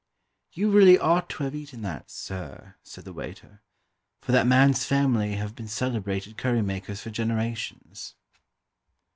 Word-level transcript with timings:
"You 0.53 0.71
really 0.71 0.97
ought 0.97 1.29
to 1.29 1.43
have 1.43 1.53
eaten 1.53 1.83
that, 1.83 2.09
sir," 2.09 2.73
said 2.81 3.05
the 3.05 3.13
waiter, 3.13 3.61
"for 4.19 4.31
that 4.31 4.47
man's 4.47 4.83
family 4.83 5.33
have 5.35 5.53
been 5.55 5.67
celebrated 5.67 6.37
curry 6.37 6.63
makers 6.63 7.01
for 7.01 7.11
generations." 7.11 8.15